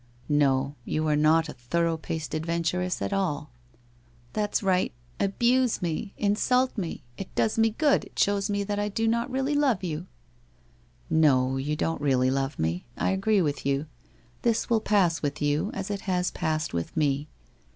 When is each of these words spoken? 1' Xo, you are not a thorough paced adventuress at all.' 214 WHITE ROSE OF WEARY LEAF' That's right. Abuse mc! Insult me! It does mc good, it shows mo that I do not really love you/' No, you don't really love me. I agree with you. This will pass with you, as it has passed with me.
1' 0.29 0.39
Xo, 0.39 0.73
you 0.83 1.07
are 1.07 1.15
not 1.15 1.47
a 1.47 1.53
thorough 1.53 1.95
paced 1.95 2.33
adventuress 2.33 3.03
at 3.03 3.13
all.' 3.13 3.51
214 4.33 4.65
WHITE 4.67 4.71
ROSE 4.71 4.87
OF 4.89 5.19
WEARY 5.21 5.27
LEAF' 5.27 5.31
That's 5.37 5.43
right. 5.43 5.53
Abuse 5.53 5.81
mc! 5.83 6.13
Insult 6.17 6.75
me! 6.79 7.03
It 7.17 7.35
does 7.35 7.59
mc 7.59 7.77
good, 7.77 8.05
it 8.05 8.17
shows 8.17 8.49
mo 8.49 8.63
that 8.63 8.79
I 8.79 8.89
do 8.89 9.07
not 9.07 9.29
really 9.29 9.53
love 9.53 9.83
you/' 9.83 10.07
No, 11.27 11.57
you 11.57 11.75
don't 11.75 12.01
really 12.01 12.31
love 12.31 12.57
me. 12.57 12.85
I 12.97 13.11
agree 13.11 13.43
with 13.43 13.63
you. 13.63 13.85
This 14.41 14.71
will 14.71 14.81
pass 14.81 15.21
with 15.21 15.39
you, 15.39 15.69
as 15.75 15.91
it 15.91 16.01
has 16.09 16.31
passed 16.31 16.73
with 16.73 16.97
me. 16.97 17.27